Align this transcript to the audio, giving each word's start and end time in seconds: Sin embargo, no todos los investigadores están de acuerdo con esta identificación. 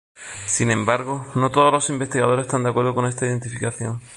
Sin 0.47 0.71
embargo, 0.71 1.27
no 1.35 1.51
todos 1.51 1.71
los 1.71 1.91
investigadores 1.91 2.47
están 2.47 2.63
de 2.63 2.69
acuerdo 2.71 2.95
con 2.95 3.05
esta 3.05 3.27
identificación. 3.27 4.01